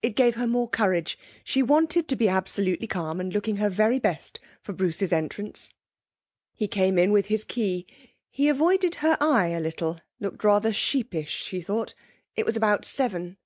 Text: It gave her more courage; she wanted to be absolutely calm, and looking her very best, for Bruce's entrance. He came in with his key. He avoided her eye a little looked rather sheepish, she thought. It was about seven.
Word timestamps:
It 0.00 0.16
gave 0.16 0.36
her 0.36 0.46
more 0.46 0.66
courage; 0.66 1.18
she 1.44 1.62
wanted 1.62 2.08
to 2.08 2.16
be 2.16 2.26
absolutely 2.26 2.86
calm, 2.86 3.20
and 3.20 3.30
looking 3.30 3.56
her 3.56 3.68
very 3.68 3.98
best, 3.98 4.40
for 4.62 4.72
Bruce's 4.72 5.12
entrance. 5.12 5.74
He 6.54 6.66
came 6.66 6.96
in 6.98 7.12
with 7.12 7.26
his 7.26 7.44
key. 7.44 7.86
He 8.30 8.48
avoided 8.48 8.94
her 9.04 9.18
eye 9.20 9.48
a 9.48 9.60
little 9.60 10.00
looked 10.20 10.42
rather 10.42 10.72
sheepish, 10.72 11.30
she 11.42 11.60
thought. 11.60 11.92
It 12.34 12.46
was 12.46 12.56
about 12.56 12.86
seven. 12.86 13.36